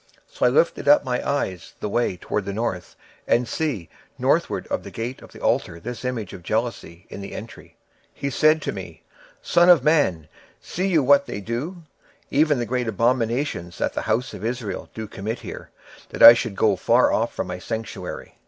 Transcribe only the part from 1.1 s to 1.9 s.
eyes the